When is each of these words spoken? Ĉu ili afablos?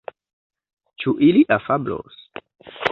Ĉu 1.03 1.13
ili 1.29 1.45
afablos? 1.59 2.21